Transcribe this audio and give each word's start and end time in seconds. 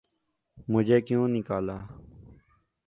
''مجھے 0.71 0.97
کیوں 1.07 1.25
نکالا‘‘۔ 1.35 1.77